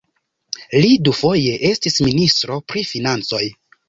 [0.85, 3.43] Li dufoje estis ministro pri financoj.